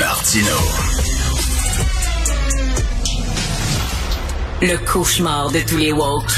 [0.00, 0.56] Martino.
[4.62, 6.30] Le cauchemar de tous les woke.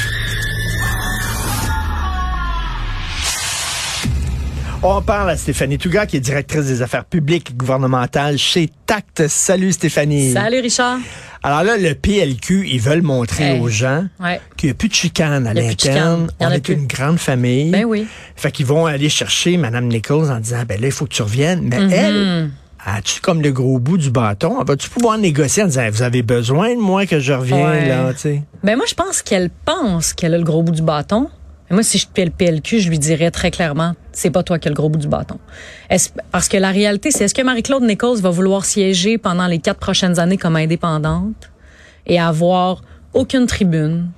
[4.82, 9.28] On parle à Stéphanie Touga, qui est directrice des affaires publiques gouvernementales chez TACT.
[9.28, 10.32] Salut Stéphanie.
[10.32, 10.98] Salut Richard.
[11.42, 13.60] Alors là, le PLQ, ils veulent montrer Hey.
[13.60, 14.40] aux gens Ouais.
[14.56, 16.28] qu'il n'y a plus de chicane à l'interne.
[16.40, 16.74] On est plus.
[16.74, 17.70] une grande famille.
[17.70, 18.06] Ben oui.
[18.36, 21.22] Fait qu'ils vont aller chercher Mme Nichols en disant, ben là, il faut que tu
[21.22, 21.62] reviennes.
[21.62, 21.92] Mais Mm-hmm.
[21.92, 22.50] elle,
[22.84, 24.62] as-tu comme le gros bout du bâton?
[24.64, 27.88] Vas-tu pouvoir négocier en disant, vous avez besoin de moi que je revienne, Ouais.
[27.88, 28.42] là, tu sais?
[28.62, 31.28] Ben moi, je pense qu'elle pense qu'elle a le gros bout du bâton.
[31.70, 34.58] Mais moi, si je suis le PLQ, je lui dirais très clairement, c'est pas toi
[34.58, 35.38] qui as le gros bout du bâton.
[35.88, 39.58] Est-ce- parce que la réalité, c'est est-ce que Marie-Claude Nichols va vouloir siéger pendant les
[39.58, 41.50] quatre prochaines années comme indépendante
[42.06, 42.82] et avoir
[43.14, 44.08] aucune tribune,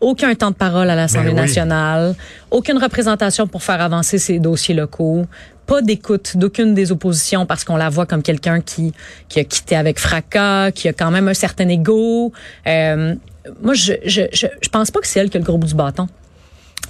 [0.00, 1.42] aucun temps de parole à l'Assemblée Ben oui.
[1.42, 2.14] nationale,
[2.50, 5.26] aucune représentation pour faire avancer ses dossiers locaux,
[5.66, 8.92] pas d'écoute d'aucune des oppositions parce qu'on la voit comme quelqu'un qui,
[9.28, 12.32] qui a quitté avec fracas, qui a quand même un certain ego.
[12.66, 13.14] Euh,
[13.62, 15.66] moi, je, je, je, je pense pas que c'est elle qui a le gros bout
[15.66, 16.06] du bâton.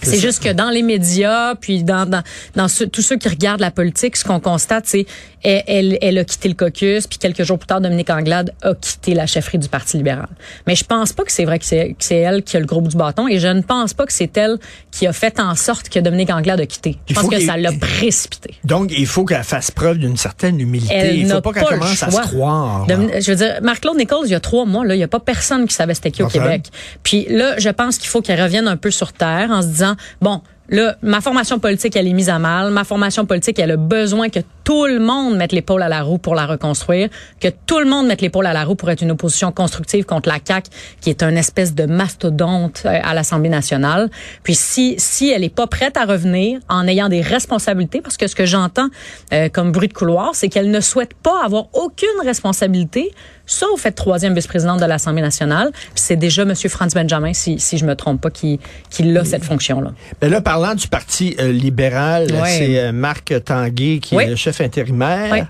[0.03, 2.23] C'est juste que dans les médias, puis dans, dans,
[2.55, 5.06] dans ceux- tous ceux qui regardent la politique, ce qu'on constate, c'est
[5.42, 8.75] elle, elle, elle a quitté le caucus, puis quelques jours plus tard, Dominique Anglade a
[8.75, 10.28] quitté la chefferie du Parti libéral.
[10.67, 12.97] Mais je pense pas que c'est vrai que c'est elle qui a le bout du
[12.97, 14.59] bâton, et je ne pense pas que c'est elle
[14.91, 16.98] qui a fait en sorte que Dominique Anglade a quitté.
[17.06, 18.55] Je Il pense que ça l'a précipité.
[18.65, 20.95] Donc, il faut qu'elle fasse preuve d'une certaine humilité.
[20.95, 22.87] Elle il n'a faut pas qu'elle pas le commence à se croire.
[22.89, 25.20] je veux dire, Marc-Claude Nichols, il y a trois mois, là, il n'y a pas
[25.20, 26.28] personne qui savait c'était qui au.
[26.28, 26.65] Québec.
[27.03, 29.84] Puis là, je pense qu'il faut qu'elle revienne un peu sur terre en se disant,
[30.21, 32.71] bon, là, ma formation politique, elle est mise à mal.
[32.71, 36.19] Ma formation politique, elle a besoin que tout le monde mette l'épaule à la roue
[36.19, 39.11] pour la reconstruire, que tout le monde mette l'épaule à la roue pour être une
[39.11, 40.71] opposition constructive contre la CAQ,
[41.03, 44.11] qui est un espèce de mastodonte euh, à l'Assemblée nationale.
[44.43, 48.27] Puis si si elle est pas prête à revenir en ayant des responsabilités, parce que
[48.27, 48.89] ce que j'entends
[49.33, 53.12] euh, comme bruit de couloir, c'est qu'elle ne souhaite pas avoir aucune responsabilité,
[53.47, 55.70] sauf être troisième vice-présidente de l'Assemblée nationale.
[55.95, 56.55] C'est déjà M.
[56.69, 58.60] Franz Benjamin, si, si je me trompe pas, qui,
[58.91, 59.93] qui a cette fonction-là.
[60.21, 64.25] Ben là, parlant du Parti euh, libéral, c'est euh, Marc Tanguay qui Oui.
[64.25, 65.32] est le chef intérimaire.
[65.32, 65.41] Oui.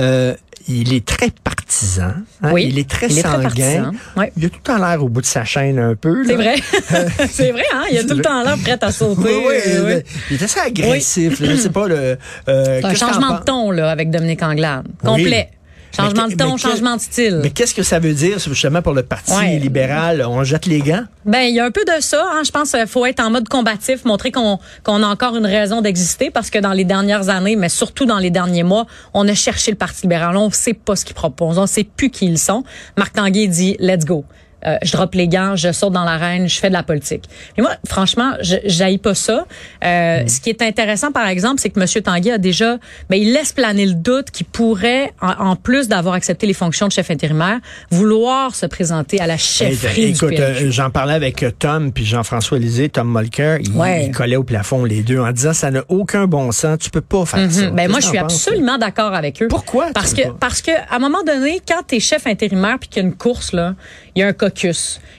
[0.00, 0.34] Euh,
[0.70, 2.12] il est très partisan.
[2.42, 2.50] hein.
[2.52, 3.42] Oui, Il est très il est très sanguin.
[3.48, 3.92] partisan.
[4.18, 4.26] Oui.
[4.36, 6.24] Il a tout le temps l'air au bout de sa chaîne un peu.
[6.26, 6.56] C'est vrai.
[7.30, 7.84] c'est vrai, hein?
[7.90, 9.22] Il a tout le temps l'air prêt à sauter.
[9.24, 10.02] Oui, oui, euh, oui.
[10.30, 11.40] il- est assez agressif.
[11.40, 11.48] là.
[11.52, 12.18] Je sais pas le.
[12.48, 14.84] euh, un changement de ton, là, avec Dominique Anglade.
[15.04, 15.08] Oui.
[15.08, 15.48] Complet.
[15.96, 17.40] Changement de ton, changement de style.
[17.42, 19.58] Mais qu'est-ce que ça veut dire justement pour le Parti Ouais.
[19.58, 20.24] libéral?
[20.28, 21.04] On jette les gants?
[21.24, 22.24] Ben, il y a un peu de ça.
[22.32, 22.42] Hein.
[22.44, 25.80] Je pense qu'il faut être en mode combatif, montrer qu'on qu'on a encore une raison
[25.80, 29.34] d'exister, parce que dans les dernières années, mais surtout dans les derniers mois, on a
[29.34, 30.36] cherché le Parti libéral.
[30.36, 31.58] On ne sait pas ce qu'ils proposent.
[31.58, 32.64] On ne sait plus qui ils sont.
[32.96, 34.24] Marc Tanguay dit «Let's go».
[34.66, 37.24] Euh, je drop les gants, je saute dans l'arène, je fais de la politique.
[37.56, 39.46] Mais moi, franchement, je j'haïs pas ça.
[39.84, 41.86] Euh, Ce qui est intéressant, par exemple, c'est que M.
[42.02, 46.14] Tanguay a déjà, ben, il laisse planer le doute qu'il pourrait, en, en plus d'avoir
[46.14, 47.58] accepté les fonctions de chef intérimaire,
[47.90, 50.64] vouloir se présenter à la chefferie Eh, du Écoute, PLQ.
[50.66, 53.58] euh, j'en parlais avec euh, Tom puis Jean-François Lisée, Tom Molker.
[53.62, 54.06] Ils Ouais.
[54.06, 56.78] ils collaient au plafond les deux en disant ça n'a aucun bon sens.
[56.78, 57.68] Tu peux pas faire ça.
[57.70, 57.76] Mhm.
[57.76, 59.48] Ben moi, je suis absolument d'accord avec eux.
[59.48, 63.02] Pourquoi Parce que parce que à un moment donné, quand t'es chef intérimaire puis qu'il
[63.02, 63.74] y a une course là,
[64.16, 64.32] il y a un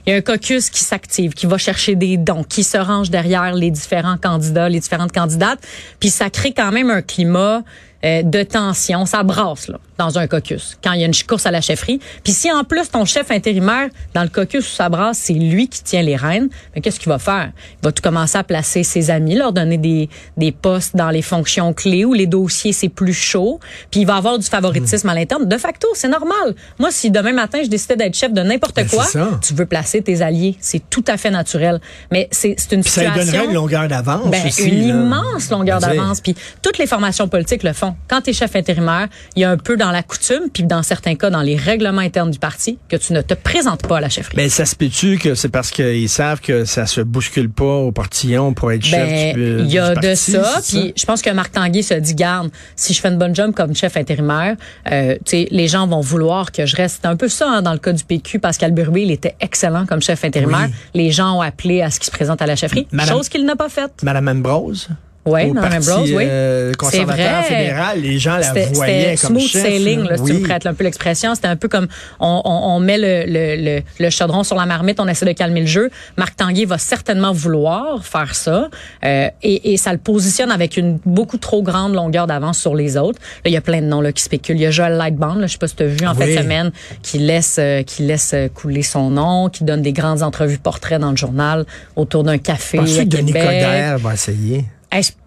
[0.06, 3.10] Il y a un caucus qui s'active, qui va chercher des dons, qui se range
[3.10, 5.60] derrière les différents candidats, les différentes candidates,
[6.00, 7.64] puis ça crée quand même un climat
[8.06, 11.46] euh, de tension, ça brasse là dans un caucus quand il y a une course
[11.46, 12.00] à la chefferie.
[12.24, 15.68] Puis si en plus ton chef intérimaire dans le caucus où ça brasse, c'est lui
[15.68, 17.52] qui tient les rênes, mais qu'est-ce qu'il va faire?
[17.82, 21.22] Il va tout commencer à placer ses amis, leur donner des des postes dans les
[21.22, 23.60] fonctions clés où les dossiers c'est plus chaud,
[23.92, 25.46] puis il va avoir du favoritisme à l'interne.
[25.48, 26.56] De facto, c'est normal.
[26.80, 29.06] Moi, si demain matin je décidais d'être chef de n'importe Ben, quoi,
[29.42, 31.82] tu veux placer tes alliés, c'est tout à fait naturel.
[32.12, 34.96] Mais c'est c'est une Puis ça lui situation donnerait une longueur d'avance ben, une là.
[34.96, 36.22] immense longueur dire, d'avance.
[36.22, 37.89] Puis toutes les formations politiques le font.
[38.08, 40.84] Quand tu es chef intérimaire, il y a un peu dans la coutume, puis dans
[40.84, 44.02] certains cas dans les règlements internes du parti, que tu ne te présentes pas à
[44.02, 44.36] la chefferie.
[44.38, 47.92] Ben, ça se peut-tu que c'est parce qu'ils savent que ça se bouscule pas au
[47.92, 51.30] portillon pour être chef Ben, du, il y a de ça, puis je pense que
[51.30, 54.56] Marc Tanguay se dit garde, si je fais une bonne job comme chef intérimaire,
[54.92, 57.00] euh, les gens vont vouloir que je reste.
[57.02, 58.40] C'est un peu ça hein, dans le cas du PQ.
[58.40, 60.68] Pascal Burbé, il était excellent comme chef intérimaire.
[60.68, 60.74] Oui.
[60.94, 63.46] Les gens ont appelé à ce qu'il se présente à la chefferie, Madame- chose qu'il
[63.46, 64.02] n'a pas faite.
[64.04, 64.90] Madame Ambrose?
[65.30, 66.24] Oui, Mme Parti Ambrose, oui.
[66.28, 67.58] euh, conservateur C'est vrai.
[67.64, 69.62] fédéral, les gens la voyaient comme smooth chef.
[69.64, 71.36] sailing, là, si tu me prêtes un peu l'expression.
[71.36, 71.88] C'était un peu comme
[72.20, 75.32] on, on, on met le, le, le, le chaudron sur la marmite, on essaie de
[75.34, 75.90] calmer le jeu.
[76.18, 78.70] Marc Tanguay va certainement vouloir faire ça
[79.06, 82.98] euh, et, et ça le positionne avec une beaucoup trop grande longueur d'avance sur les
[82.98, 83.20] autres.
[83.44, 84.58] Là, il y a plein de noms là, qui spéculent.
[84.58, 86.20] Il y a Joël Lightband, là, je sais pas si tu as vu en Oui.
[86.20, 86.72] fin de semaine,
[87.02, 91.00] qui laisse, euh, qui laisse euh, couler son nom, qui donne des grandes entrevues portraits
[91.00, 91.66] dans le journal
[91.96, 93.34] autour d'un café que Denis.
[93.34, 94.66] Coderre va essayer?
[94.92, 95.19] Hey, je- on-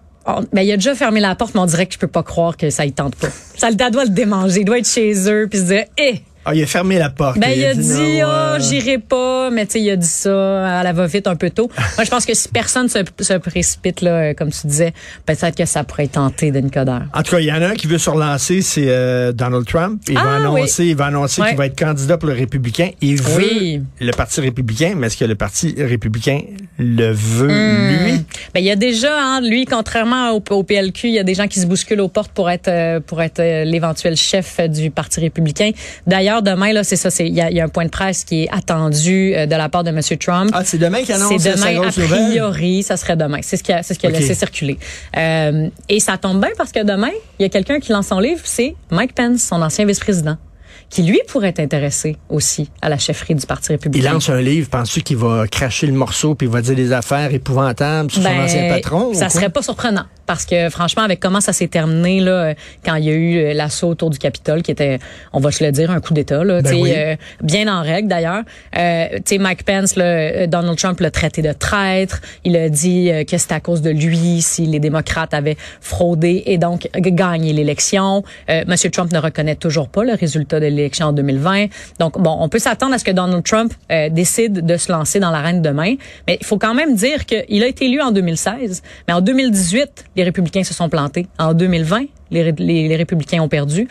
[0.53, 2.57] ben, il a déjà fermé la porte, mais on dirait que je peux pas croire
[2.57, 3.29] que ça y tente pas.
[3.57, 4.61] Ça le doit le démanger.
[4.61, 7.39] Il doit être chez eux puis se dire, eh, Ah, il a fermé la porte.
[7.39, 7.89] ben, il a dit,
[8.21, 11.27] non, ah, euh, j'irai pas, mais tu sais, il a dit ça à la va-vite
[11.29, 11.71] un peu tôt.
[11.97, 14.93] Moi, je pense que si personne se, se précipite, là, euh, comme tu disais,
[15.25, 16.99] peut-être que ça pourrait tenter d'une Coder.
[17.15, 19.67] En tout cas, il y en a un qui veut se relancer, c'est euh, Donald
[19.67, 20.01] Trump.
[20.09, 21.49] Il va Ah, annoncer, il va annoncer Ouais.
[21.51, 22.91] qu'il va être candidat pour le républicain.
[23.01, 23.83] Il veut Oui.
[24.01, 26.41] le Parti républicain, mais est-ce que le Parti républicain
[26.79, 28.05] le veut, Hmm.
[28.07, 28.25] lui?
[28.55, 31.35] Ben, il y a déjà, hein, lui, contrairement au, au PLQ, il y a des
[31.35, 35.21] gens qui se bousculent aux portes pour être, euh, pour être l'éventuel chef du Parti
[35.21, 35.71] républicain.
[36.07, 38.45] D'ailleurs, demain, là, c'est ça, c'est, il y y a un point de presse qui
[38.45, 40.01] est attendu euh, de la part de M.
[40.19, 40.51] Trump.
[40.55, 43.41] Ah, c'est demain qu'il annonce C'est demain, a priori, ça serait demain.
[43.43, 44.79] C'est ce qui a, c'est ce qui a laissé circuler.
[45.17, 48.21] Euh, et ça tombe bien parce que demain, il y a quelqu'un qui lance son
[48.21, 50.37] livre, c'est Mike Pence, son ancien vice-président,
[50.91, 54.13] qui lui pourrait être intéressé aussi à la chefferie du Parti Il républicain.
[54.13, 57.33] lance un livre, penses-tu qu'il va cracher le morceau puis il va dire des affaires
[57.33, 59.15] épouvantables sur son Ben, ancien patron?
[59.15, 62.55] Ça serait pas surprenant parce que franchement, avec comment ça s'est terminé là,
[62.85, 64.99] quand il y a eu euh, l'assaut autour du Capitole, qui était,
[65.33, 66.93] on va se le dire, un coup d'État, là, Ben oui.
[66.97, 68.43] euh, bien en règle d'ailleurs.
[68.79, 72.21] Euh, Mike Pence, là, euh, Donald Trump l'a traité de traître.
[72.45, 76.59] Il a dit que c'était à cause de lui si les démocrates avaient fraudé et
[76.59, 78.23] donc gagné l'élection.
[78.49, 81.67] Euh, Monsieur Trump ne reconnaît toujours pas le résultat de l'élection en 2020.
[81.99, 85.21] Donc bon, on peut s'attendre à ce que Donald Trump euh, décide de se lancer
[85.21, 85.95] dans l'arène demain,
[86.27, 90.05] mais il faut quand même dire qu'il a été élu en 2016, mais en 2018,
[90.17, 91.27] les républicains se sont plantés.
[91.39, 93.89] En 2020, les, les républicains ont perdu.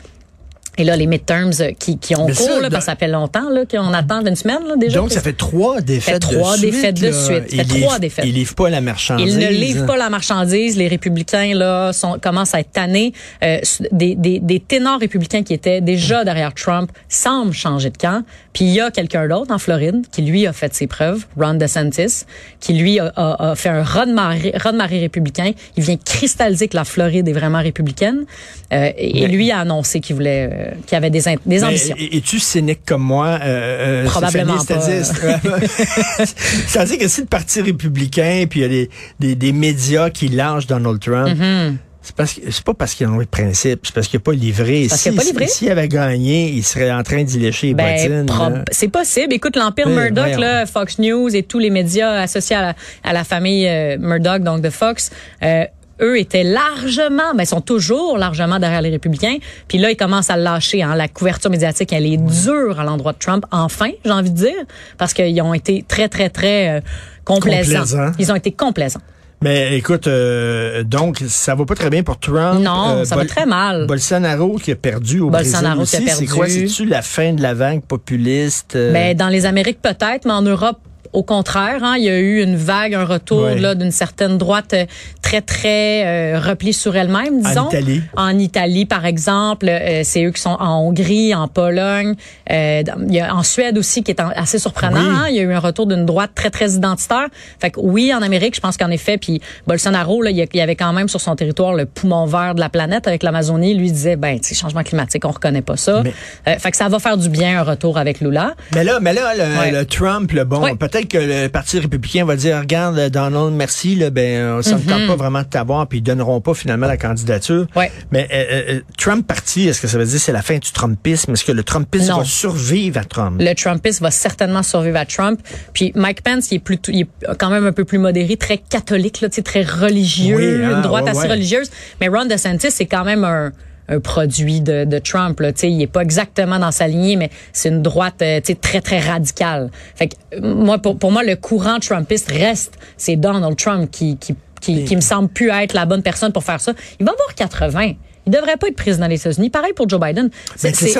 [0.77, 2.95] Et là, les midterms euh, qui, qui ont Mais ça, cours, là, parce que ça
[2.95, 4.99] fait longtemps là, qu'on attend une semaine là, déjà.
[4.99, 6.71] Donc, ça fait trois défaites trois de suite.
[6.71, 7.49] défaites de suite.
[7.49, 8.25] Ça fait trois livre- défaites.
[8.25, 9.35] Il livre pas la marchandise.
[9.35, 10.77] Ils ne livrent pas la marchandise.
[10.77, 13.11] Les républicains là sont, commencent à être tannés.
[13.43, 13.59] Euh,
[13.91, 18.23] des, des, des ténors républicains qui étaient déjà derrière Trump semblent changer de camp.
[18.53, 21.55] Puis il y a quelqu'un d'autre en Floride qui lui a fait ses preuves, Ron
[21.55, 22.25] DeSantis,
[22.61, 25.51] qui lui a, a- a fait un raz-de-marée républicain.
[25.77, 28.25] Il vient cristalliser que la Floride est vraiment républicaine.
[28.73, 31.95] Euh, et, et Mais- lui a annoncé qu'il voulait, euh, qu'il avait des, ambitions.
[31.97, 33.39] es- Es-tu cynique comme moi?
[33.41, 35.05] Euh, euh, Probablement C'est-à-dire
[36.67, 40.27] c'est-à-dire que si le Parti républicain, puis il y a des, des, des médias qui
[40.27, 41.75] lâchent Donald Trump, Mm-hmm.
[42.01, 44.33] c'est parce que c'est pas parce qu'ils ont le principe, c'est parce qu'il n'a pas
[44.33, 44.87] livré.
[44.89, 45.47] parce Si- qu'il a pas livré.
[45.47, 48.25] S'il avait gagné, il serait en train d'y lécher les Ben,
[48.71, 49.33] c'est possible.
[49.33, 52.73] Écoute, l'empire Oui, Murdoch, là, Fox News et tous les médias associés à la,
[53.03, 55.11] à la famille euh, Murdoch, donc de Fox,
[55.43, 55.63] euh,
[56.01, 59.37] eux étaient largement, mais sont toujours largement derrière les républicains.
[59.67, 60.83] Puis là, ils commencent à lâcher.
[60.83, 60.95] Hein.
[60.95, 63.45] La couverture médiatique, elle est dure à l'endroit de Trump.
[63.51, 64.63] Enfin, j'ai envie de dire,
[64.97, 66.81] parce qu'ils ont été très, très, très euh,
[67.25, 68.11] complaisants.
[68.19, 69.01] Ils ont été complaisants.
[69.43, 72.61] Mais écoute, euh, donc ça va pas très bien pour Trump.
[72.61, 73.87] Non, Euh, ça va très mal.
[73.87, 76.15] Bolsonaro qui a perdu au Bolsonaro Brésil aussi.
[76.15, 76.47] C'est quoi?
[76.47, 78.75] C'est-tu la fin de la vague populiste?
[78.75, 78.93] euh?
[78.93, 80.77] Ben, dans les Amériques peut-être, mais en Europe
[81.13, 84.73] au contraire, hein, il y a eu une vague, un retour là d'une certaine droite
[84.73, 84.85] euh,
[85.21, 86.05] très très
[86.35, 87.67] euh, repliée sur elle-même, disons.
[87.69, 88.01] Italie.
[88.15, 92.15] En Italie, par exemple, euh, c'est eux qui sont en Hongrie, en Pologne,
[92.51, 95.01] euh, il y a en Suède aussi qui est en- assez surprenant.
[95.01, 95.07] Oui.
[95.09, 97.27] Hein, il y a eu un retour d'une droite très très identitaire.
[97.59, 100.75] Fait que oui, en Amérique, je pense qu'en effet, puis Bolsonaro, là, il y avait
[100.75, 103.73] quand même sur son territoire le poumon vert de la planète avec l'Amazonie.
[103.73, 106.01] Lui disait, ben, sais, changement climatique, on reconnaît pas ça.
[106.03, 106.13] Mais-
[106.47, 108.53] Euh, fait que ça va faire du bien un retour avec Lula.
[108.73, 109.71] Mais là, mais là, le, Ouais.
[109.71, 110.75] le Trump, le bon, Ouais.
[110.91, 115.07] Peut-être que le Parti républicain va dire, regarde, Donald, merci, là, ben, on s'en tente
[115.07, 117.67] pas vraiment de t'avoir, puis ils donneront pas finalement la candidature.
[117.75, 117.91] Ouais.
[118.11, 121.31] Mais euh, euh, Trump parti, est-ce que ça veut dire c'est la fin du Trumpisme?
[121.33, 122.17] Est-ce que le Trumpisme Non.
[122.19, 123.37] va survivre à Trump?
[123.39, 125.39] Le Trumpisme va certainement survivre à Trump.
[125.73, 128.57] Puis Mike Pence, il est plutôt, il est quand même un peu plus modéré, très
[128.57, 131.31] catholique, là, très religieux, Oui, hein, une droite ouais, assez ouais.
[131.31, 131.69] religieuse.
[131.99, 133.51] Mais Ron DeSantis, c'est quand même un,
[133.91, 135.39] un produit de, de Trump.
[135.39, 138.39] Là, tu sais, il est pas exactement dans sa lignée, mais c'est une droite euh,
[138.39, 139.69] tu sais, très très radicale.
[139.95, 144.17] Fait que euh, moi, pour, pour moi, le courant Trumpiste reste, c'est Donald Trump qui
[144.17, 146.73] qui qui, qui me semble plus être la bonne personne pour faire ça.
[146.99, 147.93] Il va avoir 80.
[148.27, 149.49] Il devrait pas être président des États-Unis.
[149.49, 150.29] Pareil pour Joe Biden.
[150.29, 150.99] Ben, c'est ça.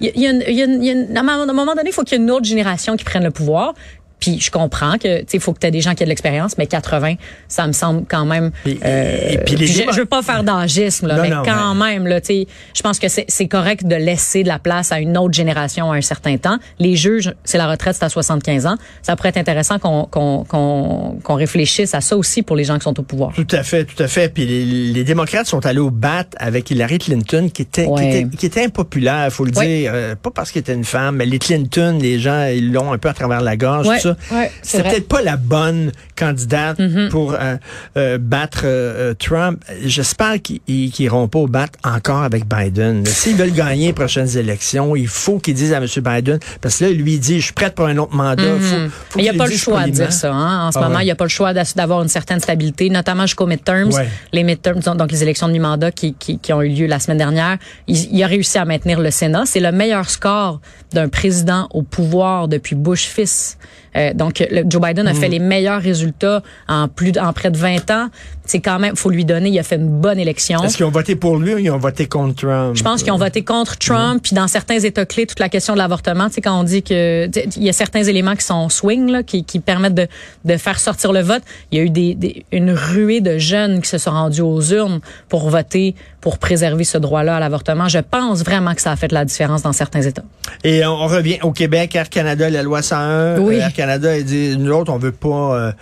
[0.00, 1.16] Il y a- il y a une- il y a une- il y a une-
[1.16, 3.30] à un moment donné, il faut qu'il y ait une autre génération qui prenne le
[3.30, 3.74] pouvoir.
[4.22, 6.10] Puis je comprends que tu sais, faut que tu aies des gens qui aient de
[6.10, 7.14] l'expérience, mais 80,
[7.48, 8.52] ça me semble quand même.
[8.64, 11.42] Et- euh, et puis les je, je veux pas faire d'agisme, là, Non, mais non,
[11.44, 14.92] quand même, là, tu sais, je pense que c'est correct de laisser de la place
[14.92, 16.58] à une autre génération à un certain temps.
[16.78, 18.76] Les juges, c'est la retraite, c'est à 75 ans.
[19.02, 22.84] Ça pourrait être intéressant qu'on qu'on qu'on réfléchisse à ça aussi pour les gens qui
[22.84, 23.32] sont au pouvoir.
[23.34, 24.28] Tout à fait, tout à fait.
[24.32, 28.20] Puis les, les démocrates sont allés au bat avec Hillary Clinton, qui était, qui Ouais.
[28.20, 29.66] était, qui était impopulaire, faut le Ouais.
[29.66, 29.90] dire.
[29.94, 32.98] Euh, pas parce qu'elle était une femme, mais les Clinton, les gens, ils l'ont un
[32.98, 33.88] peu à travers la gorge.
[33.88, 33.96] Ouais.
[33.96, 34.11] tout ça.
[34.30, 37.08] Ouais, c'est peut-être pas la bonne candidate Mm-hmm.
[37.10, 37.56] pour euh,
[37.96, 39.62] euh, battre euh, Trump.
[39.84, 43.04] J'espère qu'ils ils- qu'ils iront pas au battre encore avec Biden.
[43.06, 45.86] S'ils veulent gagner les prochaines élections, il faut qu'ils disent à M.
[45.96, 48.42] Biden, parce que là, lui, il dit, je suis prête pour un autre mandat.
[48.42, 48.90] Faut, faut Mm-hmm.
[49.16, 50.32] Il n'y a qu'il pas le choix de dire ça.
[50.32, 50.68] Hein?
[50.68, 51.02] En ce Ah moment, ouais.
[51.02, 53.92] il n'y a pas le choix d'avoir une certaine stabilité, notamment jusqu'aux midterms.
[53.92, 54.08] Ouais.
[54.32, 56.98] Les midterms, donc- donc les élections de mi-mandat qui, qui, qui ont eu lieu la
[56.98, 57.58] semaine dernière.
[57.86, 59.44] Il, il a réussi à maintenir le Sénat.
[59.46, 60.60] C'est le meilleur score
[60.92, 63.56] d'un président au pouvoir depuis Bush fils.
[63.96, 65.32] Euh, donc, le- Joe Biden a fait Mm.
[65.32, 68.08] les meilleurs résultats en plus en près de 20 ans.
[68.44, 70.62] C'est quand même, faut lui donner, il a fait une bonne élection.
[70.64, 72.74] Est-ce qu'ils ont voté pour lui ou ils ont voté contre Trump?
[72.76, 75.74] Je pense qu'ils ont voté contre Trump, puis dans certains États clés, toute la question
[75.74, 78.68] de l'avortement, tu sais, quand on dit que il y a certains éléments qui sont
[78.68, 80.08] swing, là, qui, qui permettent de,
[80.44, 81.42] de faire sortir le vote.
[81.70, 84.60] Il y a eu des, des- une ruée de jeunes qui se sont rendus aux
[84.60, 87.88] urnes pour voter pour préserver ce droit-là à l'avortement.
[87.88, 90.22] Je pense vraiment que ça a fait la différence dans certains États.
[90.62, 93.38] Et on, on revient au Québec, Air Canada, la loi 101.
[93.40, 93.56] Oui.
[93.56, 95.28] Air Canada, il dit, nous autres, on veut pas...
[95.56, 95.72] euh,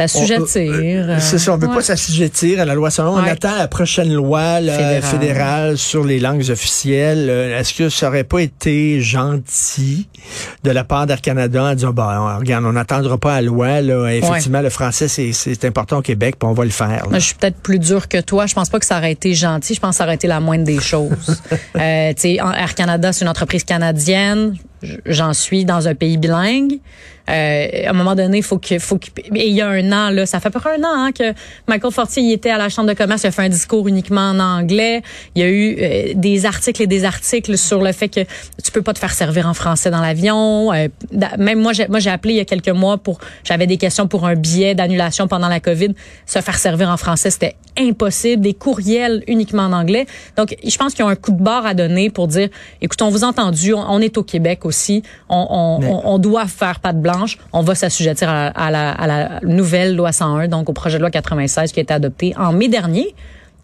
[0.00, 0.06] euh,
[1.20, 1.74] C'est ça, on veut Ouais.
[1.74, 3.08] pas s'assujettir à la loi 101.
[3.08, 5.02] On attend la prochaine loi là, Fédérale.
[5.02, 5.78] fédérale.
[5.78, 7.26] sur les langues officielles.
[7.28, 10.08] Euh, Est-ce que ça aurait pas été gentil
[10.64, 13.80] de la part d'Air Canada en disant, bah, on- regarde, on n'attendra pas la loi.
[13.82, 14.08] Là.
[14.14, 17.06] Effectivement, le français, c'est- important au Québec, puis on va le faire.
[17.10, 18.46] Moi, je suis peut-être plus dur que toi.
[18.46, 19.74] Je pense pas que ça aurait été gentil.
[19.74, 21.40] Je pense que ça aurait été la moindre des choses.
[21.76, 24.54] euh, Air Canada, c'est une entreprise canadienne.
[25.06, 26.78] J'en suis dans un pays bilingue.
[27.30, 30.26] Euh, à un moment donné, faut que, faut que, il y a un an là,
[30.26, 31.32] ça fait peu un an hein, que
[31.68, 34.30] Michael Fortier il était à la chambre de commerce, il a fait un discours uniquement
[34.30, 35.02] en anglais.
[35.36, 38.20] Il y a eu euh, des articles et des articles sur le fait que
[38.62, 40.72] tu peux pas te faire servir en français dans l'avion.
[40.72, 40.88] Euh,
[41.38, 44.08] même moi, j'ai, moi j'ai appelé il y a quelques mois pour, j'avais des questions
[44.08, 45.94] pour un billet d'annulation pendant la COVID.
[46.26, 48.42] Se faire servir en français, c'était impossible.
[48.42, 50.06] Des courriels uniquement en anglais.
[50.36, 52.48] Donc, je pense qu'ils ont un coup de barre à donner pour dire,
[52.80, 54.71] écoute, on vous a entendu, on, on est au Québec aussi,
[55.28, 58.70] on, on, Mais- on, on doit faire patte blanche, on va s'assujettir à, la- à
[58.70, 61.94] la, à la nouvelle loi 101, donc au projet de loi 96 qui a été
[61.94, 63.14] adopté en mai dernier.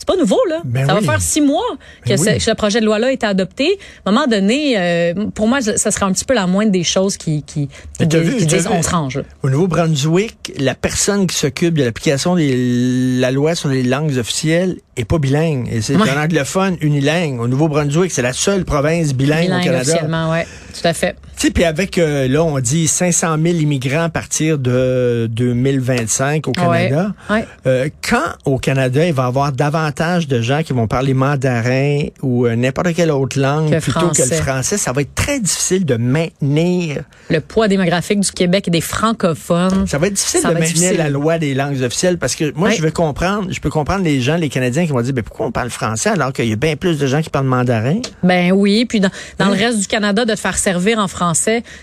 [0.08, 0.62] Pas nouveau, là.
[0.64, 1.04] Ben ça oui.
[1.04, 1.60] va faire six mois
[2.02, 2.36] que, Ben ce, oui.
[2.38, 3.78] que ce projet de loi-là a été adopté.
[4.06, 6.82] À un moment donné, euh, pour moi, ça serait un petit peu la moindre des
[6.82, 9.20] choses qui, qui, qui, qui vu- disent vu- on se range.
[9.42, 14.78] Au Nouveau-Brunswick, la personne qui s'occupe de l'application de la loi sur les langues officielles
[14.96, 15.68] est pas bilingue.
[15.70, 16.08] Et c'est Ouais.
[16.08, 17.38] un anglophone unilingue.
[17.40, 19.80] Au Nouveau-Brunswick, c'est la seule province bilingue, Bilingue au Canada.
[19.92, 20.46] officiellement, ouais.
[20.72, 21.16] Tout à fait.
[21.40, 26.50] Sais, puis avec, euh, là, on dit 500 000 immigrants à partir de 2025 au
[26.50, 27.12] Canada.
[27.30, 27.46] Ouais, ouais.
[27.68, 32.06] Euh, quand au Canada, il va y avoir davantage de gens qui vont parler mandarin
[32.22, 34.78] ou euh, n'importe quelle autre langue Que plutôt que le français.
[34.78, 37.04] ça va être très difficile de maintenir.
[37.30, 39.86] Le poids démographique du Québec et des francophones.
[39.86, 40.96] Ça va être difficile Ça de maintenir difficile.
[40.98, 42.74] la loi des langues officielles parce que moi, Ouais.
[42.74, 45.46] je veux comprendre, je peux comprendre les gens, les Canadiens qui vont dire, ben, pourquoi
[45.46, 48.00] on parle français alors qu'il y a bien plus de gens qui parlent mandarin?
[48.24, 51.27] Ben oui, puis dans, dans le reste du Canada, de te faire servir en français,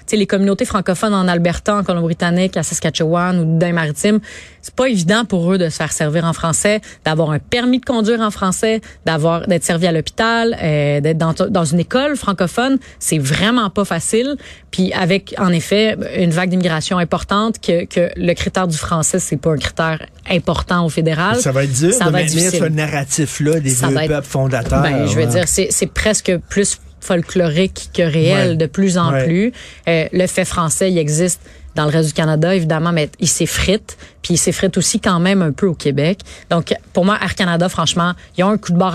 [0.08, 4.20] tu les communautés francophones en Alberta, en Colombie-Britannique, à Saskatchewan ou dans les maritimes,
[4.62, 7.86] c'est pas évident pour eux de se faire servir en français, d'avoir un permis de
[7.86, 12.78] conduire en français, d'avoir d'être servi à l'hôpital, euh, d'être dans, dans une école francophone,
[13.00, 14.36] c'est vraiment pas facile.
[14.72, 19.38] Puis avec, en effet, une vague d'immigration importante, que, que le critère du français, c'est
[19.38, 21.36] pas un critère important au fédéral.
[21.40, 24.28] Ça va être dur Ça de va être ce narratif-là des Ça vieux être- peuples
[24.28, 24.82] fondateurs.
[24.82, 25.28] Ben, je veux ouais.
[25.28, 28.56] dire, c'est c'est presque plus folklorique que réel Ouais.
[28.56, 29.26] de plus en Ouais.
[29.26, 29.54] plus.
[29.88, 31.42] Euh, le fait français, il existe
[31.76, 33.98] dans le reste du Canada, évidemment, mais il s'effrite.
[34.22, 36.20] Puis il s'effrite aussi quand même un peu au Québec.
[36.50, 38.92] Donc, pour moi, Air Canada, franchement, ils ont un coup de barre à